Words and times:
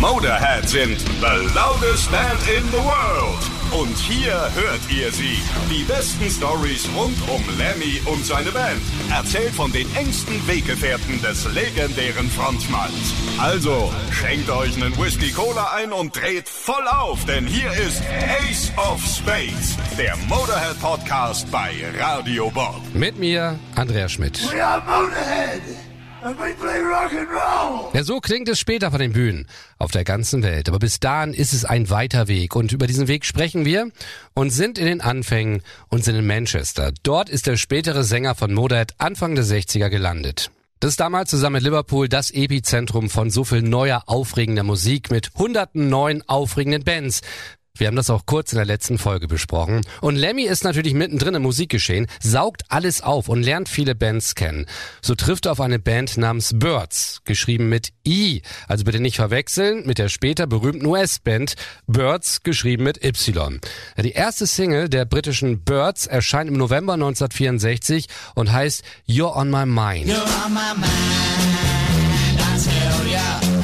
Motorhead 0.00 0.66
sind 0.66 0.98
the 1.20 1.52
loudest 1.54 2.10
band 2.10 2.40
in 2.48 2.64
the 2.70 2.78
world. 2.78 3.38
Und 3.70 3.94
hier 3.98 4.32
hört 4.54 4.80
ihr 4.90 5.12
sie. 5.12 5.38
Die 5.70 5.84
besten 5.84 6.30
Stories 6.30 6.88
rund 6.96 7.16
um 7.28 7.44
Lemmy 7.58 8.00
und 8.06 8.24
seine 8.24 8.50
Band. 8.50 8.80
Erzählt 9.10 9.54
von 9.54 9.70
den 9.70 9.86
engsten 9.94 10.34
Weggefährten 10.48 11.20
des 11.20 11.44
legendären 11.52 12.30
Frontmanns. 12.30 13.12
Also, 13.38 13.92
schenkt 14.10 14.48
euch 14.48 14.74
einen 14.74 14.96
Whisky 14.96 15.32
Cola 15.32 15.70
ein 15.74 15.92
und 15.92 16.16
dreht 16.16 16.48
voll 16.48 16.88
auf, 16.88 17.22
denn 17.26 17.46
hier 17.46 17.70
ist 17.72 18.02
Ace 18.40 18.72
of 18.78 19.04
Spades, 19.04 19.76
der 19.98 20.16
Motorhead 20.28 20.80
Podcast 20.80 21.50
bei 21.50 21.72
Radio 21.98 22.50
Bob. 22.50 22.80
Mit 22.94 23.18
mir, 23.18 23.58
Andreas 23.76 24.12
Schmidt. 24.12 24.40
We 24.50 24.64
are 24.64 24.80
Motorhead, 24.80 25.60
Ja, 27.94 28.04
so 28.04 28.20
klingt 28.20 28.48
es 28.48 28.58
später 28.58 28.90
von 28.90 29.00
den 29.00 29.12
Bühnen 29.12 29.46
auf 29.78 29.90
der 29.90 30.04
ganzen 30.04 30.42
Welt. 30.42 30.68
Aber 30.68 30.78
bis 30.78 31.00
dahin 31.00 31.32
ist 31.32 31.52
es 31.52 31.64
ein 31.64 31.88
weiter 31.88 32.28
Weg. 32.28 32.54
Und 32.56 32.72
über 32.72 32.86
diesen 32.86 33.08
Weg 33.08 33.24
sprechen 33.24 33.64
wir 33.64 33.90
und 34.34 34.50
sind 34.50 34.78
in 34.78 34.86
den 34.86 35.00
Anfängen 35.00 35.62
und 35.88 36.04
sind 36.04 36.16
in 36.16 36.26
Manchester. 36.26 36.92
Dort 37.02 37.30
ist 37.30 37.46
der 37.46 37.56
spätere 37.56 38.04
Sänger 38.04 38.34
von 38.34 38.52
Motorhead 38.52 38.94
Anfang 38.98 39.34
der 39.34 39.44
60er 39.44 39.88
gelandet. 39.88 40.50
Das 40.80 40.92
ist 40.92 41.00
damals 41.00 41.28
zusammen 41.28 41.54
mit 41.54 41.64
Liverpool 41.64 42.08
das 42.08 42.30
Epizentrum 42.30 43.10
von 43.10 43.28
so 43.30 43.44
viel 43.44 43.60
neuer, 43.60 44.02
aufregender 44.06 44.62
Musik 44.62 45.10
mit 45.10 45.30
hunderten 45.36 45.90
neuen, 45.90 46.26
aufregenden 46.26 46.84
Bands. 46.84 47.20
Wir 47.76 47.86
haben 47.86 47.96
das 47.96 48.10
auch 48.10 48.26
kurz 48.26 48.52
in 48.52 48.56
der 48.56 48.66
letzten 48.66 48.98
Folge 48.98 49.28
besprochen. 49.28 49.82
Und 50.00 50.16
Lemmy 50.16 50.42
ist 50.42 50.64
natürlich 50.64 50.92
mittendrin 50.92 51.34
im 51.34 51.42
Musikgeschehen, 51.42 52.06
saugt 52.20 52.62
alles 52.68 53.00
auf 53.00 53.28
und 53.28 53.42
lernt 53.42 53.68
viele 53.68 53.94
Bands 53.94 54.34
kennen. 54.34 54.66
So 55.00 55.14
trifft 55.14 55.46
er 55.46 55.52
auf 55.52 55.60
eine 55.60 55.78
Band 55.78 56.16
namens 56.16 56.52
Birds, 56.54 57.20
geschrieben 57.24 57.68
mit 57.68 57.90
I. 58.06 58.42
Also 58.68 58.84
bitte 58.84 59.00
nicht 59.00 59.16
verwechseln 59.16 59.86
mit 59.86 59.98
der 59.98 60.08
später 60.08 60.46
berühmten 60.46 60.84
US-Band 60.84 61.54
Birds, 61.86 62.42
geschrieben 62.42 62.84
mit 62.84 63.04
Y. 63.04 63.60
Die 63.96 64.12
erste 64.12 64.46
Single 64.46 64.88
der 64.88 65.04
britischen 65.04 65.64
Birds 65.64 66.06
erscheint 66.06 66.50
im 66.50 66.56
November 66.56 66.94
1964 66.94 68.08
und 68.34 68.52
heißt 68.52 68.82
You're 69.08 69.34
on 69.36 69.50
My 69.50 69.64
Mind. 69.64 70.10
You're 70.10 70.44
on 70.44 70.52
my 70.52 70.74
mind, 70.76 72.40
I 72.40 72.58
tell 72.62 73.12
ya. 73.12 73.59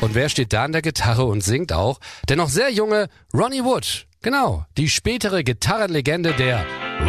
Und 0.00 0.14
wer 0.14 0.28
steht 0.30 0.52
da 0.52 0.64
an 0.64 0.72
der 0.72 0.82
Gitarre 0.82 1.24
und 1.24 1.42
singt 1.42 1.72
auch? 1.72 2.00
Der 2.28 2.36
noch 2.36 2.48
sehr 2.48 2.70
junge 2.70 3.08
Ronnie 3.34 3.64
Wood. 3.64 4.06
Genau, 4.22 4.64
die 4.76 4.88
spätere 4.88 5.44
Gitarrenlegende 5.44 6.32
der 6.34 6.64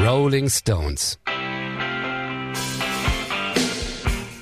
Rolling 0.06 0.50
Stones. 0.50 1.20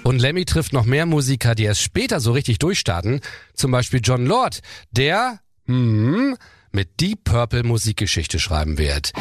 Und 0.03 0.20
Lemmy 0.20 0.45
trifft 0.45 0.73
noch 0.73 0.86
mehr 0.86 1.05
Musiker, 1.05 1.53
die 1.53 1.66
erst 1.66 1.83
später 1.83 2.20
so 2.20 2.31
richtig 2.31 2.58
durchstarten. 2.58 3.22
Zum 3.53 3.70
Beispiel 3.70 4.02
John 4.03 4.25
Lord, 4.25 4.61
der 4.89 5.39
hm, 5.67 6.36
mit 6.72 7.00
Deep 7.00 7.25
Purple 7.25 7.64
Musikgeschichte 7.64 8.39
schreiben 8.39 8.80
wird. 8.80 9.14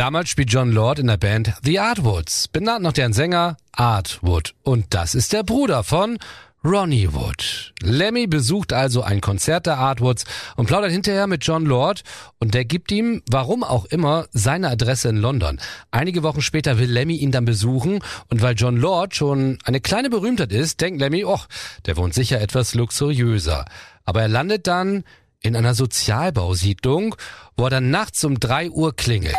Damals 0.00 0.30
spielt 0.30 0.50
John 0.50 0.72
Lord 0.72 0.98
in 0.98 1.08
der 1.08 1.18
Band 1.18 1.52
The 1.62 1.78
Artwoods, 1.78 2.48
benannt 2.48 2.82
nach 2.82 2.94
deren 2.94 3.12
Sänger 3.12 3.58
Art 3.72 4.18
Wood. 4.22 4.54
Und 4.62 4.86
das 4.94 5.14
ist 5.14 5.34
der 5.34 5.42
Bruder 5.42 5.84
von 5.84 6.16
Ronnie 6.64 7.12
Wood. 7.12 7.74
Lemmy 7.82 8.26
besucht 8.26 8.72
also 8.72 9.02
ein 9.02 9.20
Konzert 9.20 9.66
der 9.66 9.76
Artwoods 9.76 10.24
und 10.56 10.64
plaudert 10.64 10.90
hinterher 10.90 11.26
mit 11.26 11.44
John 11.44 11.66
Lord 11.66 12.00
und 12.38 12.54
der 12.54 12.64
gibt 12.64 12.90
ihm, 12.92 13.22
warum 13.30 13.62
auch 13.62 13.84
immer, 13.84 14.24
seine 14.32 14.70
Adresse 14.70 15.10
in 15.10 15.18
London. 15.18 15.60
Einige 15.90 16.22
Wochen 16.22 16.40
später 16.40 16.78
will 16.78 16.90
Lemmy 16.90 17.16
ihn 17.16 17.30
dann 17.30 17.44
besuchen 17.44 17.98
und 18.30 18.40
weil 18.40 18.54
John 18.54 18.78
Lord 18.78 19.14
schon 19.14 19.58
eine 19.64 19.82
kleine 19.82 20.08
Berühmtheit 20.08 20.50
ist, 20.50 20.80
denkt 20.80 20.98
Lemmy, 20.98 21.26
och, 21.26 21.46
der 21.84 21.98
wohnt 21.98 22.14
sicher 22.14 22.40
etwas 22.40 22.74
luxuriöser. 22.74 23.66
Aber 24.06 24.22
er 24.22 24.28
landet 24.28 24.66
dann 24.66 25.04
in 25.42 25.56
einer 25.56 25.74
Sozialbausiedlung, 25.74 27.16
wo 27.54 27.64
er 27.64 27.70
dann 27.70 27.90
nachts 27.90 28.24
um 28.24 28.40
drei 28.40 28.70
Uhr 28.70 28.96
klingelt. 28.96 29.36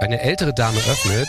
Eine 0.00 0.22
ältere 0.22 0.54
Dame 0.54 0.78
öffnet 0.78 1.28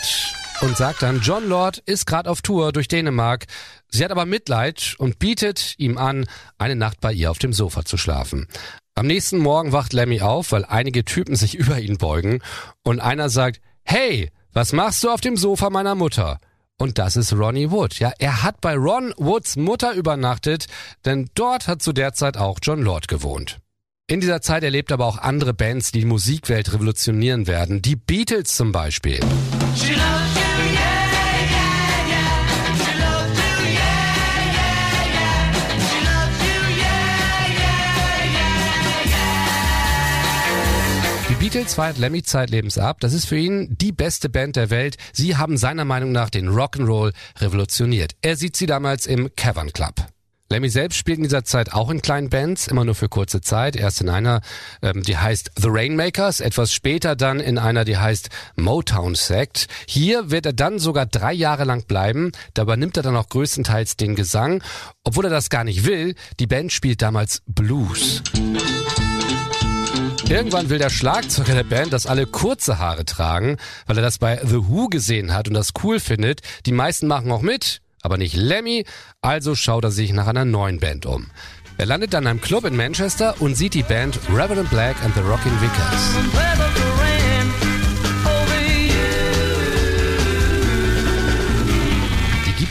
und 0.62 0.78
sagt 0.78 1.02
dann, 1.02 1.20
John 1.20 1.46
Lord 1.46 1.78
ist 1.84 2.06
gerade 2.06 2.30
auf 2.30 2.40
Tour 2.40 2.72
durch 2.72 2.88
Dänemark. 2.88 3.44
Sie 3.88 4.02
hat 4.02 4.10
aber 4.10 4.24
Mitleid 4.24 4.94
und 4.96 5.18
bietet 5.18 5.74
ihm 5.76 5.98
an, 5.98 6.26
eine 6.56 6.74
Nacht 6.74 6.98
bei 7.02 7.12
ihr 7.12 7.30
auf 7.30 7.38
dem 7.38 7.52
Sofa 7.52 7.84
zu 7.84 7.98
schlafen. 7.98 8.48
Am 8.94 9.06
nächsten 9.06 9.38
Morgen 9.38 9.72
wacht 9.72 9.92
Lemmy 9.92 10.22
auf, 10.22 10.52
weil 10.52 10.64
einige 10.64 11.04
Typen 11.04 11.36
sich 11.36 11.54
über 11.58 11.80
ihn 11.80 11.98
beugen 11.98 12.40
und 12.82 13.00
einer 13.00 13.28
sagt, 13.28 13.60
hey, 13.82 14.30
was 14.54 14.72
machst 14.72 15.04
du 15.04 15.10
auf 15.10 15.20
dem 15.20 15.36
Sofa 15.36 15.68
meiner 15.68 15.94
Mutter? 15.94 16.38
Und 16.78 16.98
das 16.98 17.16
ist 17.16 17.34
Ronnie 17.34 17.70
Wood. 17.70 17.98
Ja, 17.98 18.12
er 18.18 18.42
hat 18.42 18.62
bei 18.62 18.74
Ron 18.74 19.12
Woods 19.18 19.56
Mutter 19.56 19.92
übernachtet, 19.92 20.66
denn 21.04 21.28
dort 21.34 21.68
hat 21.68 21.82
zu 21.82 21.92
der 21.92 22.14
Zeit 22.14 22.38
auch 22.38 22.58
John 22.62 22.80
Lord 22.80 23.06
gewohnt. 23.06 23.58
In 24.12 24.20
dieser 24.20 24.42
Zeit 24.42 24.62
erlebt 24.62 24.92
aber 24.92 25.06
auch 25.06 25.16
andere 25.16 25.54
Bands, 25.54 25.90
die 25.90 26.00
die 26.00 26.04
Musikwelt 26.04 26.74
revolutionieren 26.74 27.46
werden. 27.46 27.80
Die 27.80 27.96
Beatles 27.96 28.54
zum 28.54 28.70
Beispiel. 28.70 29.20
Die 41.30 41.34
Beatles 41.36 41.72
feiert 41.72 41.96
Lemmy 41.96 42.22
zeitlebens 42.22 42.76
ab. 42.76 43.00
Das 43.00 43.14
ist 43.14 43.24
für 43.24 43.38
ihn 43.38 43.74
die 43.80 43.92
beste 43.92 44.28
Band 44.28 44.56
der 44.56 44.68
Welt. 44.68 44.96
Sie 45.14 45.36
haben 45.36 45.56
seiner 45.56 45.86
Meinung 45.86 46.12
nach 46.12 46.28
den 46.28 46.50
Rock'n'Roll 46.50 47.14
revolutioniert. 47.38 48.12
Er 48.20 48.36
sieht 48.36 48.56
sie 48.56 48.66
damals 48.66 49.06
im 49.06 49.34
Cavern 49.36 49.72
Club. 49.72 49.94
Lemmy 50.52 50.68
selbst 50.68 50.98
spielt 50.98 51.16
in 51.16 51.24
dieser 51.24 51.44
Zeit 51.44 51.72
auch 51.72 51.88
in 51.88 52.02
kleinen 52.02 52.28
Bands, 52.28 52.66
immer 52.66 52.84
nur 52.84 52.94
für 52.94 53.08
kurze 53.08 53.40
Zeit. 53.40 53.74
Erst 53.74 54.02
in 54.02 54.10
einer, 54.10 54.42
ähm, 54.82 55.02
die 55.02 55.16
heißt 55.16 55.52
The 55.56 55.68
Rainmakers, 55.70 56.40
etwas 56.40 56.74
später 56.74 57.16
dann 57.16 57.40
in 57.40 57.56
einer, 57.56 57.86
die 57.86 57.96
heißt 57.96 58.28
Motown 58.56 59.14
Sect. 59.14 59.66
Hier 59.86 60.30
wird 60.30 60.44
er 60.44 60.52
dann 60.52 60.78
sogar 60.78 61.06
drei 61.06 61.32
Jahre 61.32 61.64
lang 61.64 61.86
bleiben. 61.86 62.32
Dabei 62.52 62.76
nimmt 62.76 62.98
er 62.98 63.02
dann 63.02 63.16
auch 63.16 63.30
größtenteils 63.30 63.96
den 63.96 64.14
Gesang, 64.14 64.62
obwohl 65.04 65.24
er 65.24 65.30
das 65.30 65.48
gar 65.48 65.64
nicht 65.64 65.86
will. 65.86 66.14
Die 66.38 66.46
Band 66.46 66.70
spielt 66.70 67.00
damals 67.00 67.40
Blues. 67.46 68.22
Irgendwann 70.28 70.70
will 70.70 70.78
der 70.78 70.88
Schlagzeuger 70.88 71.54
der 71.54 71.64
Band, 71.64 71.92
dass 71.92 72.06
alle 72.06 72.26
kurze 72.26 72.78
Haare 72.78 73.04
tragen, 73.04 73.58
weil 73.86 73.98
er 73.98 74.02
das 74.02 74.18
bei 74.18 74.40
The 74.42 74.66
Who 74.66 74.88
gesehen 74.88 75.34
hat 75.34 75.46
und 75.46 75.52
das 75.52 75.72
cool 75.82 76.00
findet. 76.00 76.40
Die 76.64 76.72
meisten 76.72 77.06
machen 77.06 77.30
auch 77.30 77.42
mit, 77.42 77.81
aber 78.02 78.18
nicht 78.18 78.36
Lemmy, 78.36 78.84
also 79.20 79.54
schaut 79.54 79.84
er 79.84 79.90
sich 79.90 80.12
nach 80.12 80.26
einer 80.26 80.44
neuen 80.44 80.78
Band 80.78 81.06
um. 81.06 81.28
Er 81.78 81.86
landet 81.86 82.12
dann 82.12 82.26
in 82.26 82.40
Club 82.40 82.64
in 82.64 82.76
Manchester 82.76 83.40
und 83.40 83.54
sieht 83.54 83.74
die 83.74 83.82
Band 83.82 84.18
Reverend 84.28 84.68
Black 84.70 84.96
and 85.02 85.14
the 85.14 85.20
Rockin' 85.22 85.58
Vickers. 85.60 86.82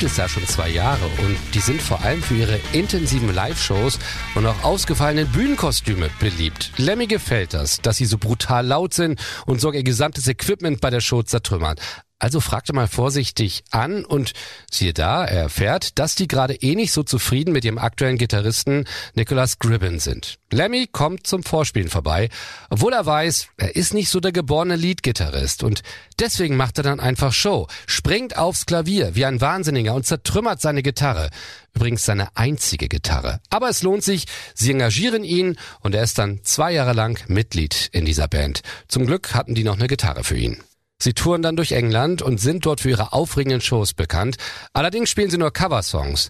Gibt 0.01 0.13
es 0.13 0.17
da 0.17 0.27
schon 0.27 0.47
zwei 0.47 0.67
Jahre 0.67 1.05
und 1.19 1.37
die 1.53 1.59
sind 1.59 1.79
vor 1.79 2.01
allem 2.01 2.23
für 2.23 2.33
ihre 2.33 2.59
intensiven 2.73 3.31
Live-Shows 3.35 3.99
und 4.33 4.47
auch 4.47 4.63
ausgefallenen 4.63 5.31
Bühnenkostüme 5.31 6.09
beliebt. 6.19 6.71
Lemmy 6.77 7.05
gefällt 7.05 7.53
das, 7.53 7.81
dass 7.81 7.97
sie 7.97 8.05
so 8.05 8.17
brutal 8.17 8.65
laut 8.65 8.95
sind 8.95 9.21
und 9.45 9.61
sogar 9.61 9.77
ihr 9.77 9.83
gesamtes 9.83 10.27
Equipment 10.27 10.81
bei 10.81 10.89
der 10.89 11.01
Show 11.01 11.21
zertrümmern. 11.21 11.75
Also 12.21 12.39
fragte 12.39 12.71
mal 12.71 12.87
vorsichtig 12.87 13.63
an 13.71 14.05
und 14.05 14.33
siehe 14.69 14.93
da, 14.93 15.25
er 15.25 15.41
erfährt, 15.41 15.97
dass 15.97 16.13
die 16.13 16.27
gerade 16.27 16.53
eh 16.53 16.75
nicht 16.75 16.91
so 16.91 17.01
zufrieden 17.01 17.51
mit 17.51 17.65
ihrem 17.65 17.79
aktuellen 17.79 18.19
Gitarristen 18.19 18.85
Nicholas 19.15 19.57
Gribben 19.57 19.97
sind. 19.97 20.37
Lemmy 20.51 20.87
kommt 20.91 21.25
zum 21.25 21.41
Vorspielen 21.41 21.89
vorbei, 21.89 22.29
obwohl 22.69 22.93
er 22.93 23.07
weiß, 23.07 23.47
er 23.57 23.75
ist 23.75 23.95
nicht 23.95 24.09
so 24.09 24.19
der 24.19 24.33
geborene 24.33 24.75
Leadgitarrist 24.75 25.63
und 25.63 25.81
deswegen 26.19 26.57
macht 26.57 26.77
er 26.77 26.83
dann 26.83 26.99
einfach 26.99 27.33
Show, 27.33 27.65
springt 27.87 28.37
aufs 28.37 28.67
Klavier 28.67 29.15
wie 29.15 29.25
ein 29.25 29.41
Wahnsinniger 29.41 29.95
und 29.95 30.05
zertrümmert 30.05 30.61
seine 30.61 30.83
Gitarre. 30.83 31.31
Übrigens 31.73 32.05
seine 32.05 32.37
einzige 32.37 32.87
Gitarre. 32.87 33.39
Aber 33.49 33.67
es 33.67 33.81
lohnt 33.81 34.03
sich, 34.03 34.25
sie 34.53 34.69
engagieren 34.69 35.23
ihn 35.23 35.55
und 35.79 35.95
er 35.95 36.03
ist 36.03 36.19
dann 36.19 36.41
zwei 36.43 36.71
Jahre 36.71 36.93
lang 36.93 37.19
Mitglied 37.29 37.89
in 37.93 38.05
dieser 38.05 38.27
Band. 38.27 38.61
Zum 38.87 39.07
Glück 39.07 39.33
hatten 39.33 39.55
die 39.55 39.63
noch 39.63 39.77
eine 39.77 39.87
Gitarre 39.87 40.23
für 40.23 40.37
ihn. 40.37 40.61
Sie 41.01 41.13
touren 41.13 41.41
dann 41.41 41.55
durch 41.55 41.71
England 41.71 42.21
und 42.21 42.39
sind 42.39 42.65
dort 42.65 42.81
für 42.81 42.91
ihre 42.91 43.11
aufregenden 43.11 43.61
Shows 43.61 43.93
bekannt. 43.93 44.37
Allerdings 44.73 45.09
spielen 45.09 45.31
sie 45.31 45.37
nur 45.37 45.51
Coversongs. 45.51 46.29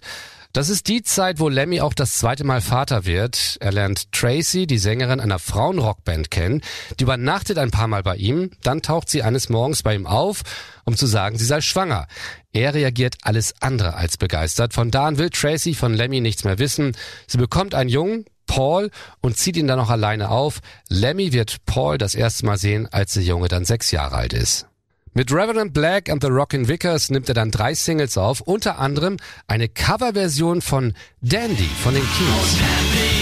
Das 0.54 0.68
ist 0.68 0.88
die 0.88 1.02
Zeit, 1.02 1.40
wo 1.40 1.48
Lemmy 1.48 1.80
auch 1.80 1.94
das 1.94 2.18
zweite 2.18 2.44
Mal 2.44 2.60
Vater 2.60 3.06
wird. 3.06 3.56
Er 3.60 3.72
lernt 3.72 4.12
Tracy, 4.12 4.66
die 4.66 4.76
Sängerin 4.76 5.18
einer 5.18 5.38
Frauenrockband, 5.38 6.30
kennen. 6.30 6.60
Die 7.00 7.04
übernachtet 7.04 7.56
ein 7.56 7.70
paar 7.70 7.88
Mal 7.88 8.02
bei 8.02 8.16
ihm. 8.16 8.50
Dann 8.62 8.82
taucht 8.82 9.08
sie 9.08 9.22
eines 9.22 9.48
Morgens 9.48 9.82
bei 9.82 9.94
ihm 9.94 10.06
auf, 10.06 10.42
um 10.84 10.94
zu 10.94 11.06
sagen, 11.06 11.38
sie 11.38 11.46
sei 11.46 11.62
schwanger. 11.62 12.06
Er 12.52 12.74
reagiert 12.74 13.16
alles 13.22 13.54
andere 13.60 13.94
als 13.94 14.18
begeistert. 14.18 14.74
Von 14.74 14.90
da 14.90 15.06
an 15.06 15.16
will 15.16 15.30
Tracy 15.30 15.72
von 15.72 15.94
Lemmy 15.94 16.20
nichts 16.20 16.44
mehr 16.44 16.58
wissen. 16.58 16.96
Sie 17.26 17.38
bekommt 17.38 17.74
einen 17.74 17.88
Jungen, 17.88 18.26
Paul, 18.52 18.90
und 19.22 19.38
zieht 19.38 19.56
ihn 19.56 19.66
dann 19.66 19.80
auch 19.80 19.88
alleine 19.88 20.30
auf. 20.30 20.60
Lemmy 20.90 21.32
wird 21.32 21.64
Paul 21.64 21.96
das 21.96 22.14
erste 22.14 22.44
Mal 22.44 22.58
sehen, 22.58 22.86
als 22.92 23.14
der 23.14 23.22
Junge 23.22 23.48
dann 23.48 23.64
sechs 23.64 23.90
Jahre 23.92 24.16
alt 24.16 24.34
ist. 24.34 24.66
Mit 25.14 25.32
Reverend 25.32 25.72
Black 25.72 26.10
and 26.10 26.22
the 26.22 26.28
Rockin' 26.28 26.68
Vickers 26.68 27.08
nimmt 27.08 27.28
er 27.28 27.34
dann 27.34 27.50
drei 27.50 27.74
Singles 27.74 28.18
auf, 28.18 28.42
unter 28.42 28.78
anderem 28.78 29.16
eine 29.46 29.70
Coverversion 29.70 30.60
von 30.60 30.92
Dandy 31.22 31.68
von 31.82 31.94
den 31.94 32.02
Kings. 32.02 33.21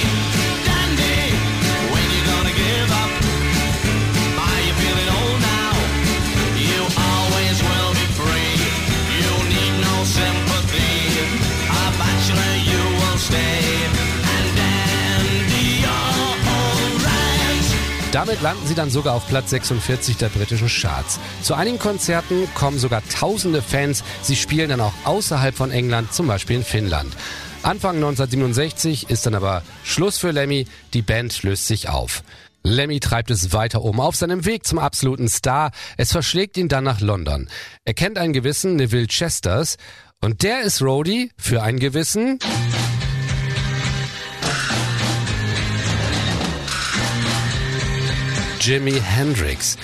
Damit 18.12 18.42
landen 18.42 18.66
sie 18.66 18.74
dann 18.74 18.90
sogar 18.90 19.14
auf 19.14 19.28
Platz 19.28 19.50
46 19.50 20.16
der 20.16 20.30
britischen 20.30 20.66
Charts. 20.66 21.20
Zu 21.42 21.54
einigen 21.54 21.78
Konzerten 21.78 22.48
kommen 22.54 22.76
sogar 22.76 23.02
tausende 23.08 23.62
Fans. 23.62 24.02
Sie 24.22 24.34
spielen 24.34 24.70
dann 24.70 24.80
auch 24.80 24.92
außerhalb 25.04 25.54
von 25.54 25.70
England, 25.70 26.12
zum 26.12 26.26
Beispiel 26.26 26.56
in 26.56 26.64
Finnland. 26.64 27.14
Anfang 27.62 27.96
1967 27.96 29.10
ist 29.10 29.26
dann 29.26 29.36
aber 29.36 29.62
Schluss 29.84 30.18
für 30.18 30.32
Lemmy. 30.32 30.66
Die 30.92 31.02
Band 31.02 31.40
löst 31.44 31.68
sich 31.68 31.88
auf. 31.88 32.24
Lemmy 32.64 32.98
treibt 32.98 33.30
es 33.30 33.52
weiter 33.52 33.82
um 33.82 34.00
auf 34.00 34.16
seinem 34.16 34.44
Weg 34.44 34.66
zum 34.66 34.80
absoluten 34.80 35.28
Star. 35.28 35.70
Es 35.96 36.10
verschlägt 36.10 36.56
ihn 36.56 36.68
dann 36.68 36.84
nach 36.84 37.00
London. 37.00 37.48
Er 37.84 37.94
kennt 37.94 38.18
einen 38.18 38.32
gewissen 38.32 38.74
Neville 38.74 39.06
Chesters 39.06 39.76
und 40.20 40.42
der 40.42 40.62
ist 40.62 40.82
Roadie 40.82 41.30
für 41.38 41.62
einen 41.62 41.78
gewissen 41.78 42.40
Jimi 48.60 49.00
Hendrix. 49.02 49.78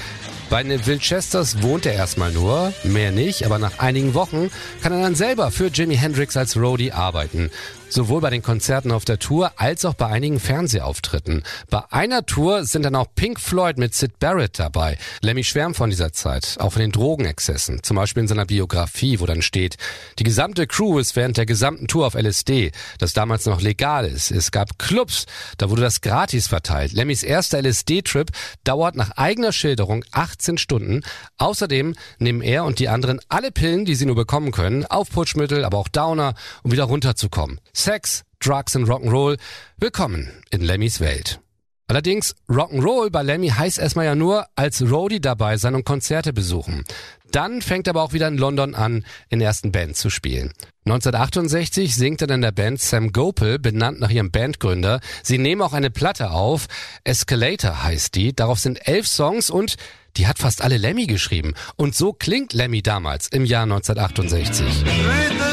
Bei 0.50 0.62
Neville 0.62 0.98
Chesters 0.98 1.62
wohnt 1.62 1.86
er 1.86 1.94
erstmal 1.94 2.30
nur, 2.30 2.74
mehr 2.84 3.10
nicht, 3.10 3.44
aber 3.46 3.58
nach 3.58 3.78
einigen 3.78 4.12
Wochen 4.12 4.50
kann 4.82 4.92
er 4.92 5.00
dann 5.00 5.14
selber 5.14 5.50
für 5.50 5.68
Jimi 5.68 5.96
Hendrix 5.96 6.36
als 6.36 6.56
Roadie 6.56 6.92
arbeiten. 6.92 7.50
Sowohl 7.88 8.20
bei 8.20 8.30
den 8.30 8.42
Konzerten 8.42 8.90
auf 8.90 9.04
der 9.04 9.18
Tour 9.18 9.52
als 9.56 9.84
auch 9.84 9.94
bei 9.94 10.06
einigen 10.06 10.40
Fernsehauftritten. 10.40 11.44
Bei 11.70 11.84
einer 11.90 12.26
Tour 12.26 12.64
sind 12.64 12.82
dann 12.82 12.96
auch 12.96 13.06
Pink 13.14 13.40
Floyd 13.40 13.78
mit 13.78 13.94
Sid 13.94 14.18
Barrett 14.18 14.58
dabei. 14.58 14.98
Lemmy 15.22 15.44
schwärmt 15.44 15.76
von 15.76 15.88
dieser 15.88 16.12
Zeit, 16.12 16.56
auch 16.58 16.72
von 16.72 16.82
den 16.82 16.90
Drogenexzessen. 16.90 17.82
Zum 17.84 17.96
Beispiel 17.96 18.22
in 18.22 18.28
seiner 18.28 18.44
Biografie, 18.44 19.20
wo 19.20 19.26
dann 19.26 19.40
steht, 19.40 19.76
die 20.18 20.24
gesamte 20.24 20.66
Crew 20.66 20.98
ist 20.98 21.14
während 21.14 21.36
der 21.36 21.46
gesamten 21.46 21.86
Tour 21.86 22.06
auf 22.08 22.14
LSD, 22.14 22.72
das 22.98 23.12
damals 23.12 23.46
noch 23.46 23.60
legal 23.60 24.06
ist. 24.06 24.32
Es 24.32 24.50
gab 24.50 24.78
Clubs, 24.78 25.26
da 25.56 25.70
wurde 25.70 25.82
das 25.82 26.00
gratis 26.00 26.48
verteilt. 26.48 26.92
Lemmys 26.92 27.22
erster 27.22 27.62
LSD-Trip 27.62 28.30
dauert 28.64 28.96
nach 28.96 29.12
eigener 29.12 29.52
Schilderung 29.52 30.04
18 30.10 30.58
Stunden. 30.58 31.02
Außerdem 31.38 31.94
nehmen 32.18 32.42
er 32.42 32.64
und 32.64 32.80
die 32.80 32.88
anderen 32.88 33.20
alle 33.28 33.52
Pillen, 33.52 33.84
die 33.84 33.94
sie 33.94 34.06
nur 34.06 34.16
bekommen 34.16 34.50
können, 34.50 34.84
Aufputschmittel, 34.84 35.64
aber 35.64 35.78
auch 35.78 35.88
Downer, 35.88 36.34
um 36.62 36.72
wieder 36.72 36.84
runterzukommen. 36.84 37.60
Sex, 37.76 38.22
Drugs 38.40 38.74
und 38.74 38.88
Rock'n'Roll. 38.88 39.38
Willkommen 39.76 40.32
in 40.50 40.62
Lemmys 40.62 40.98
Welt. 40.98 41.40
Allerdings, 41.88 42.34
Rock'n'Roll 42.48 43.10
bei 43.10 43.22
Lemmy 43.22 43.50
heißt 43.50 43.78
erstmal 43.78 44.06
ja 44.06 44.14
nur 44.14 44.46
als 44.56 44.80
Roadie 44.80 45.20
dabei 45.20 45.58
sein 45.58 45.74
und 45.74 45.84
Konzerte 45.84 46.32
besuchen. 46.32 46.84
Dann 47.32 47.60
fängt 47.60 47.86
er 47.86 47.90
aber 47.90 48.02
auch 48.02 48.14
wieder 48.14 48.28
in 48.28 48.38
London 48.38 48.74
an, 48.74 49.04
in 49.28 49.42
ersten 49.42 49.72
Bands 49.72 50.00
zu 50.00 50.08
spielen. 50.08 50.54
1968 50.86 51.94
singt 51.94 52.22
er 52.22 52.28
dann 52.28 52.36
in 52.36 52.42
der 52.42 52.52
Band 52.52 52.80
Sam 52.80 53.12
Gopel, 53.12 53.58
benannt 53.58 54.00
nach 54.00 54.10
ihrem 54.10 54.30
Bandgründer. 54.30 55.00
Sie 55.22 55.36
nehmen 55.36 55.60
auch 55.60 55.74
eine 55.74 55.90
Platte 55.90 56.30
auf. 56.30 56.68
Escalator 57.04 57.84
heißt 57.84 58.14
die. 58.14 58.34
Darauf 58.34 58.58
sind 58.58 58.88
elf 58.88 59.06
Songs 59.06 59.50
und 59.50 59.76
die 60.16 60.26
hat 60.26 60.38
fast 60.38 60.62
alle 60.62 60.78
Lemmy 60.78 61.06
geschrieben. 61.06 61.52
Und 61.76 61.94
so 61.94 62.14
klingt 62.14 62.54
Lemmy 62.54 62.80
damals 62.80 63.28
im 63.28 63.44
Jahr 63.44 63.64
1968. 63.64 65.45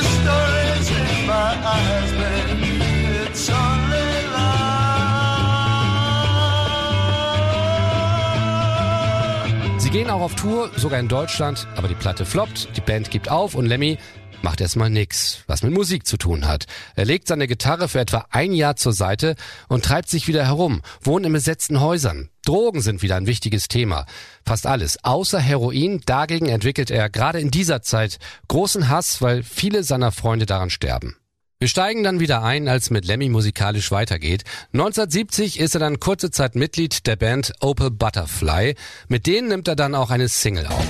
gehen 9.94 10.10
auch 10.10 10.22
auf 10.22 10.34
Tour, 10.34 10.72
sogar 10.76 11.00
in 11.00 11.08
Deutschland, 11.08 11.68
aber 11.76 11.88
die 11.88 11.94
Platte 11.94 12.26
floppt, 12.26 12.76
die 12.76 12.82
Band 12.82 13.12
gibt 13.12 13.30
auf 13.30 13.54
und 13.54 13.68
Lemmy 13.68 14.00
macht 14.42 14.60
erstmal 14.60 14.90
nix, 14.90 15.44
was 15.46 15.62
mit 15.62 15.72
Musik 15.72 16.08
zu 16.08 16.18
tun 16.18 16.48
hat. 16.48 16.66
Er 16.96 17.06
legt 17.06 17.28
seine 17.28 17.46
Gitarre 17.46 17.88
für 17.88 18.00
etwa 18.00 18.26
ein 18.32 18.54
Jahr 18.54 18.76
zur 18.76 18.94
Seite 18.94 19.36
und 19.68 19.86
treibt 19.86 20.10
sich 20.10 20.28
wieder 20.28 20.48
herum, 20.48 20.82
wohnt 21.00 21.28
in 21.28 21.32
besetzten 21.32 21.80
Häusern. 21.80 22.30
Drogen 22.44 22.82
sind 22.82 23.04
wieder 23.04 23.18
ein 23.18 23.28
wichtiges 23.28 23.68
Thema. 23.68 24.08
Fast 24.44 24.66
alles, 24.66 24.98
außer 25.04 25.40
Heroin. 25.40 26.02
Dagegen 26.08 26.50
entwickelt 26.50 26.90
er 26.90 27.12
gerade 27.12 27.40
in 27.40 27.52
dieser 27.52 27.84
Zeit 27.84 28.18
großen 28.48 28.90
Hass, 28.90 29.22
weil 29.22 29.44
viele 29.44 29.84
seiner 29.84 30.12
Freunde 30.12 30.48
daran 30.48 30.72
sterben. 30.72 31.18
Wir 31.64 31.70
steigen 31.70 32.04
dann 32.04 32.20
wieder 32.20 32.44
ein, 32.44 32.68
als 32.68 32.90
mit 32.90 33.06
Lemmy 33.06 33.30
musikalisch 33.30 33.90
weitergeht. 33.90 34.44
1970 34.74 35.62
ist 35.62 35.74
er 35.76 35.80
dann 35.80 36.02
kurze 36.02 36.30
Zeit 36.30 36.56
Mitglied 36.56 37.08
der 37.08 37.16
Band 37.16 37.54
Opal 37.62 37.90
Butterfly. 37.90 38.76
Mit 39.08 39.28
denen 39.28 39.48
nimmt 39.48 39.70
er 39.70 39.78
dann 39.78 39.96
auch 39.96 40.10
eine 40.10 40.28
Single 40.28 40.68
auf. 40.68 40.86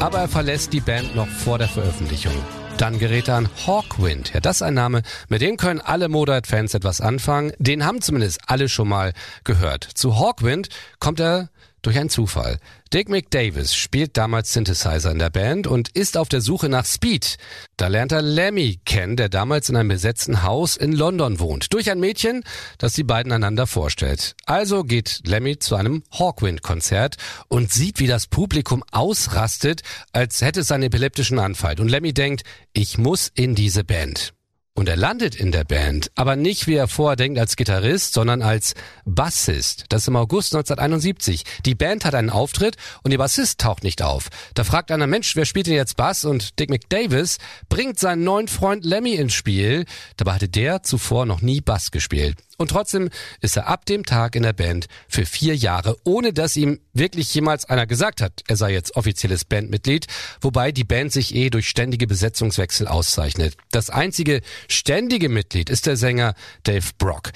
Aber 0.00 0.18
er 0.18 0.28
verlässt 0.28 0.72
die 0.72 0.80
Band 0.80 1.14
noch 1.14 1.28
vor 1.28 1.58
der 1.58 1.68
Veröffentlichung. 1.68 2.34
Dann 2.82 2.98
gerät 2.98 3.28
er 3.28 3.36
an 3.36 3.48
Hawkwind. 3.64 4.34
Ja, 4.34 4.40
das 4.40 4.56
ist 4.56 4.62
ein 4.62 4.74
Name, 4.74 5.02
mit 5.28 5.40
dem 5.40 5.56
können 5.56 5.80
alle 5.80 6.08
Motorhead-Fans 6.08 6.74
etwas 6.74 7.00
anfangen. 7.00 7.52
Den 7.60 7.86
haben 7.86 8.00
zumindest 8.00 8.40
alle 8.48 8.68
schon 8.68 8.88
mal 8.88 9.12
gehört. 9.44 9.84
Zu 9.84 10.18
Hawkwind 10.18 10.68
kommt 10.98 11.20
er 11.20 11.50
durch 11.82 11.98
einen 11.98 12.08
Zufall. 12.08 12.58
Dick 12.92 13.08
McDavis 13.08 13.74
spielt 13.74 14.16
damals 14.16 14.52
Synthesizer 14.52 15.10
in 15.10 15.18
der 15.18 15.30
Band 15.30 15.66
und 15.66 15.88
ist 15.90 16.16
auf 16.16 16.28
der 16.28 16.40
Suche 16.40 16.68
nach 16.68 16.86
Speed. 16.86 17.36
Da 17.76 17.88
lernt 17.88 18.12
er 18.12 18.22
Lemmy 18.22 18.80
kennen, 18.84 19.16
der 19.16 19.28
damals 19.28 19.68
in 19.68 19.76
einem 19.76 19.88
besetzten 19.88 20.42
Haus 20.42 20.76
in 20.76 20.92
London 20.92 21.40
wohnt. 21.40 21.72
Durch 21.72 21.90
ein 21.90 22.00
Mädchen, 22.00 22.44
das 22.78 22.92
die 22.92 23.04
beiden 23.04 23.32
einander 23.32 23.66
vorstellt. 23.66 24.36
Also 24.46 24.84
geht 24.84 25.22
Lemmy 25.26 25.58
zu 25.58 25.74
einem 25.76 26.02
Hawkwind-Konzert 26.12 27.16
und 27.48 27.72
sieht, 27.72 27.98
wie 27.98 28.06
das 28.06 28.26
Publikum 28.26 28.84
ausrastet, 28.92 29.82
als 30.12 30.40
hätte 30.40 30.60
es 30.60 30.70
einen 30.70 30.84
epileptischen 30.84 31.38
Anfall. 31.38 31.80
Und 31.80 31.88
Lemmy 31.88 32.12
denkt, 32.12 32.42
ich 32.72 32.98
muss 32.98 33.30
in 33.34 33.54
diese 33.54 33.84
Band. 33.84 34.34
Und 34.74 34.88
er 34.88 34.96
landet 34.96 35.34
in 35.34 35.52
der 35.52 35.64
Band, 35.64 36.10
aber 36.14 36.34
nicht 36.34 36.66
wie 36.66 36.76
er 36.76 36.88
vorher 36.88 37.16
denkt 37.16 37.38
als 37.38 37.56
Gitarrist, 37.56 38.14
sondern 38.14 38.40
als 38.40 38.72
Bassist. 39.04 39.84
Das 39.90 40.02
ist 40.02 40.08
im 40.08 40.16
August 40.16 40.54
1971. 40.54 41.44
Die 41.66 41.74
Band 41.74 42.06
hat 42.06 42.14
einen 42.14 42.30
Auftritt 42.30 42.76
und 43.02 43.12
ihr 43.12 43.18
Bassist 43.18 43.60
taucht 43.60 43.84
nicht 43.84 44.00
auf. 44.00 44.30
Da 44.54 44.64
fragt 44.64 44.90
einer, 44.90 45.06
Mensch, 45.06 45.36
wer 45.36 45.44
spielt 45.44 45.66
denn 45.66 45.74
jetzt 45.74 45.98
Bass? 45.98 46.24
Und 46.24 46.58
Dick 46.58 46.70
McDavis 46.70 47.36
bringt 47.68 48.00
seinen 48.00 48.24
neuen 48.24 48.48
Freund 48.48 48.86
Lemmy 48.86 49.12
ins 49.14 49.34
Spiel. 49.34 49.84
Dabei 50.16 50.32
hatte 50.32 50.48
der 50.48 50.82
zuvor 50.82 51.26
noch 51.26 51.42
nie 51.42 51.60
Bass 51.60 51.90
gespielt. 51.90 52.38
Und 52.62 52.68
trotzdem 52.68 53.10
ist 53.40 53.56
er 53.56 53.66
ab 53.66 53.86
dem 53.86 54.06
Tag 54.06 54.36
in 54.36 54.44
der 54.44 54.52
Band 54.52 54.86
für 55.08 55.26
vier 55.26 55.56
Jahre, 55.56 55.96
ohne 56.04 56.32
dass 56.32 56.56
ihm 56.56 56.78
wirklich 56.92 57.34
jemals 57.34 57.64
einer 57.64 57.88
gesagt 57.88 58.22
hat, 58.22 58.44
er 58.46 58.56
sei 58.56 58.72
jetzt 58.72 58.94
offizielles 58.94 59.44
Bandmitglied, 59.44 60.06
wobei 60.40 60.70
die 60.70 60.84
Band 60.84 61.12
sich 61.12 61.34
eh 61.34 61.50
durch 61.50 61.68
ständige 61.68 62.06
Besetzungswechsel 62.06 62.86
auszeichnet. 62.86 63.56
Das 63.72 63.90
einzige 63.90 64.42
ständige 64.68 65.28
Mitglied 65.28 65.70
ist 65.70 65.86
der 65.86 65.96
Sänger 65.96 66.34
Dave 66.62 66.88
Brock. 66.98 67.32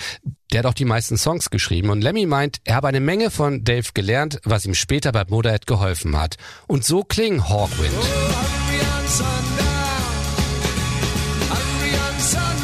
Der 0.52 0.60
hat 0.60 0.66
auch 0.66 0.74
die 0.74 0.84
meisten 0.84 1.18
Songs 1.18 1.50
geschrieben 1.50 1.90
und 1.90 2.02
Lemmy 2.02 2.24
meint, 2.24 2.58
er 2.62 2.76
habe 2.76 2.86
eine 2.86 3.00
Menge 3.00 3.32
von 3.32 3.64
Dave 3.64 3.88
gelernt, 3.94 4.38
was 4.44 4.64
ihm 4.64 4.74
später 4.74 5.10
bei 5.10 5.24
Motorhead 5.28 5.66
geholfen 5.66 6.16
hat. 6.16 6.36
Und 6.68 6.84
so 6.84 7.02
klingen 7.02 7.48
Hawkwind. 7.48 7.92
Hungry 11.48 12.55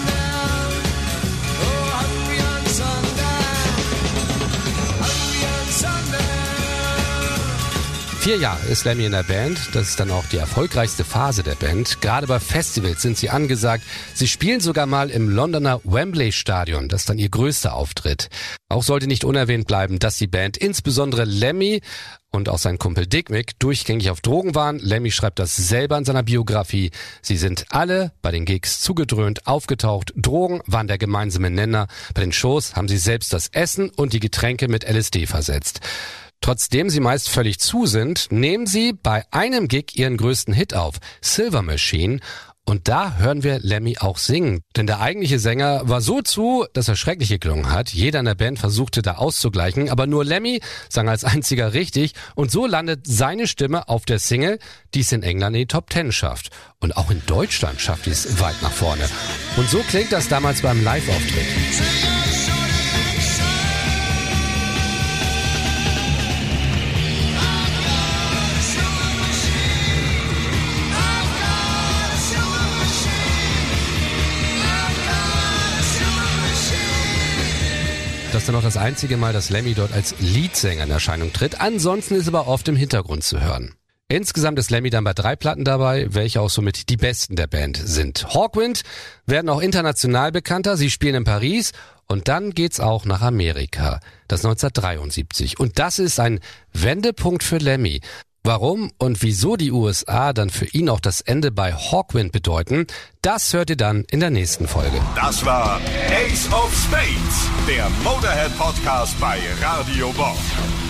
Vier 8.22 8.36
Jahre 8.36 8.64
ist 8.68 8.84
Lemmy 8.84 9.04
in 9.06 9.10
der 9.10 9.24
Band. 9.24 9.58
Das 9.72 9.88
ist 9.88 9.98
dann 9.98 10.12
auch 10.12 10.24
die 10.26 10.36
erfolgreichste 10.36 11.02
Phase 11.02 11.42
der 11.42 11.56
Band. 11.56 12.00
Gerade 12.00 12.28
bei 12.28 12.38
Festivals 12.38 13.02
sind 13.02 13.18
sie 13.18 13.30
angesagt. 13.30 13.82
Sie 14.14 14.28
spielen 14.28 14.60
sogar 14.60 14.86
mal 14.86 15.10
im 15.10 15.28
Londoner 15.28 15.80
Wembley 15.82 16.30
Stadion. 16.30 16.88
Das 16.88 17.00
ist 17.00 17.08
dann 17.08 17.18
ihr 17.18 17.30
größter 17.30 17.74
Auftritt. 17.74 18.28
Auch 18.68 18.84
sollte 18.84 19.08
nicht 19.08 19.24
unerwähnt 19.24 19.66
bleiben, 19.66 19.98
dass 19.98 20.18
die 20.18 20.28
Band, 20.28 20.56
insbesondere 20.56 21.24
Lemmy, 21.24 21.80
und 22.30 22.48
auch 22.48 22.58
sein 22.58 22.78
Kumpel 22.78 23.08
Dick 23.08 23.28
Mick 23.28 23.58
durchgängig 23.58 24.08
auf 24.08 24.20
Drogen 24.20 24.54
waren. 24.54 24.78
Lemmy 24.78 25.10
schreibt 25.10 25.40
das 25.40 25.56
selber 25.56 25.98
in 25.98 26.04
seiner 26.04 26.22
Biografie. 26.22 26.92
Sie 27.22 27.36
sind 27.36 27.66
alle 27.70 28.12
bei 28.22 28.30
den 28.30 28.44
Gigs 28.44 28.80
zugedröhnt, 28.80 29.48
aufgetaucht. 29.48 30.12
Drogen 30.14 30.62
waren 30.66 30.86
der 30.86 30.96
gemeinsame 30.96 31.50
Nenner. 31.50 31.88
Bei 32.14 32.20
den 32.20 32.32
Shows 32.32 32.76
haben 32.76 32.86
sie 32.86 32.98
selbst 32.98 33.32
das 33.32 33.48
Essen 33.48 33.90
und 33.90 34.12
die 34.12 34.20
Getränke 34.20 34.68
mit 34.68 34.88
LSD 34.88 35.26
versetzt. 35.26 35.80
Trotzdem 36.42 36.90
sie 36.90 37.00
meist 37.00 37.30
völlig 37.30 37.58
zu 37.58 37.86
sind, 37.86 38.26
nehmen 38.30 38.66
sie 38.66 38.92
bei 38.92 39.24
einem 39.30 39.68
Gig 39.68 39.96
ihren 39.96 40.18
größten 40.18 40.52
Hit 40.52 40.74
auf, 40.74 40.96
Silver 41.22 41.62
Machine, 41.62 42.20
und 42.64 42.86
da 42.86 43.16
hören 43.16 43.42
wir 43.42 43.58
Lemmy 43.58 43.98
auch 43.98 44.18
singen. 44.18 44.62
Denn 44.76 44.86
der 44.86 45.00
eigentliche 45.00 45.40
Sänger 45.40 45.88
war 45.88 46.00
so 46.00 46.22
zu, 46.22 46.64
dass 46.74 46.86
er 46.86 46.94
schrecklich 46.94 47.28
geklungen 47.28 47.70
hat. 47.70 47.90
Jeder 47.90 48.20
in 48.20 48.24
der 48.24 48.36
Band 48.36 48.58
versuchte 48.58 49.02
da 49.02 49.14
auszugleichen, 49.14 49.90
aber 49.90 50.06
nur 50.06 50.24
Lemmy 50.24 50.60
sang 50.88 51.08
als 51.08 51.24
einziger 51.24 51.74
richtig. 51.74 52.12
Und 52.36 52.52
so 52.52 52.66
landet 52.66 53.00
seine 53.04 53.48
Stimme 53.48 53.88
auf 53.88 54.04
der 54.04 54.20
Single, 54.20 54.60
die 54.94 55.00
es 55.00 55.10
in 55.10 55.24
England 55.24 55.56
in 55.56 55.62
die 55.62 55.66
Top 55.66 55.90
Ten 55.90 56.12
schafft. 56.12 56.50
Und 56.78 56.96
auch 56.96 57.10
in 57.10 57.22
Deutschland 57.26 57.80
schafft 57.80 58.06
es 58.06 58.40
weit 58.40 58.62
nach 58.62 58.70
vorne. 58.70 59.08
Und 59.56 59.68
so 59.68 59.78
klingt 59.80 60.12
das 60.12 60.28
damals 60.28 60.62
beim 60.62 60.84
Live-Auftritt. 60.84 62.31
Das 78.32 78.42
ist 78.42 78.48
dann 78.48 78.56
auch 78.56 78.62
das 78.62 78.78
einzige 78.78 79.18
Mal, 79.18 79.34
dass 79.34 79.50
Lemmy 79.50 79.74
dort 79.74 79.92
als 79.92 80.14
Leadsänger 80.18 80.84
in 80.84 80.90
Erscheinung 80.90 81.34
tritt. 81.34 81.60
Ansonsten 81.60 82.14
ist 82.14 82.28
er 82.28 82.34
aber 82.34 82.48
oft 82.48 82.66
im 82.66 82.76
Hintergrund 82.76 83.24
zu 83.24 83.42
hören. 83.42 83.74
Insgesamt 84.08 84.58
ist 84.58 84.70
Lemmy 84.70 84.88
dann 84.88 85.04
bei 85.04 85.12
drei 85.12 85.36
Platten 85.36 85.64
dabei, 85.64 86.06
welche 86.14 86.40
auch 86.40 86.48
somit 86.48 86.88
die 86.88 86.96
besten 86.96 87.36
der 87.36 87.46
Band 87.46 87.76
sind. 87.76 88.32
Hawkwind 88.32 88.84
werden 89.26 89.50
auch 89.50 89.60
international 89.60 90.32
bekannter. 90.32 90.78
Sie 90.78 90.90
spielen 90.90 91.14
in 91.14 91.24
Paris 91.24 91.72
und 92.08 92.28
dann 92.28 92.52
geht's 92.52 92.80
auch 92.80 93.04
nach 93.04 93.20
Amerika. 93.20 94.00
Das 94.28 94.46
1973. 94.46 95.60
Und 95.60 95.78
das 95.78 95.98
ist 95.98 96.18
ein 96.18 96.40
Wendepunkt 96.72 97.42
für 97.42 97.58
Lemmy. 97.58 98.00
Warum 98.44 98.90
und 98.98 99.22
wieso 99.22 99.56
die 99.56 99.70
USA 99.70 100.32
dann 100.32 100.50
für 100.50 100.64
ihn 100.66 100.88
auch 100.88 100.98
das 100.98 101.20
Ende 101.20 101.52
bei 101.52 101.72
Hawkwind 101.72 102.32
bedeuten, 102.32 102.88
das 103.22 103.52
hört 103.52 103.70
ihr 103.70 103.76
dann 103.76 104.04
in 104.10 104.18
der 104.18 104.30
nächsten 104.30 104.66
Folge. 104.66 105.00
Das 105.14 105.46
war 105.46 105.80
Ace 106.10 106.52
of 106.52 106.72
Spades, 106.74 107.48
der 107.68 107.88
Motorhead 108.02 108.50
Podcast 108.58 109.18
bei 109.20 109.38
Radio 109.60 110.10
Bob. 110.14 110.36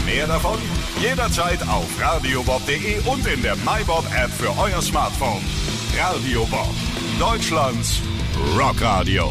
Mehr 0.06 0.26
davon 0.26 0.58
jederzeit 0.98 1.60
auf 1.68 1.86
radiobob.de 2.00 3.00
und 3.04 3.26
in 3.26 3.42
der 3.42 3.56
MyBob 3.56 4.06
App 4.16 4.30
für 4.30 4.58
euer 4.58 4.80
Smartphone. 4.80 5.42
Radio 6.00 6.46
Bob, 6.46 6.74
Deutschlands 7.18 8.00
Rockradio. 8.56 9.30